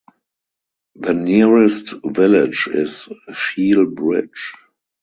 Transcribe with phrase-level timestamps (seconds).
[0.95, 4.55] The nearest village is Shiel Bridge.